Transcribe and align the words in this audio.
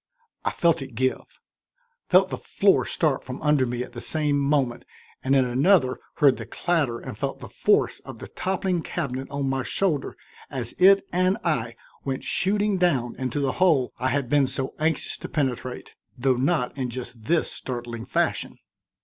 I 0.43 0.49
felt 0.49 0.81
it 0.81 0.95
give, 0.95 1.39
felt 2.09 2.29
the 2.31 2.37
floor 2.39 2.85
start 2.85 3.23
from 3.23 3.39
under 3.43 3.67
me 3.67 3.83
at 3.83 3.91
the 3.91 4.01
same 4.01 4.39
moment, 4.39 4.83
and 5.23 5.35
in 5.35 5.45
another 5.45 5.99
heard 6.15 6.37
the 6.37 6.47
clatter 6.47 6.97
and 6.99 7.15
felt 7.15 7.37
the 7.37 7.47
force 7.47 7.99
of 8.03 8.17
the 8.17 8.27
toppling 8.27 8.81
cabinet 8.81 9.29
on 9.29 9.47
my 9.47 9.61
shoulder 9.61 10.17
as 10.49 10.73
it 10.79 11.05
and 11.13 11.37
I 11.43 11.75
went 12.03 12.23
shooting 12.23 12.77
down 12.77 13.13
into 13.17 13.39
the 13.41 13.51
hole 13.61 13.93
I 13.99 14.07
had 14.07 14.27
been 14.27 14.47
so 14.47 14.73
anxious 14.79 15.17
to 15.17 15.29
penetrate, 15.29 15.93
though 16.17 16.35
not 16.35 16.75
in 16.75 16.89
just 16.89 17.25
this 17.25 17.51
startling 17.51 18.05
fashion. 18.05 18.57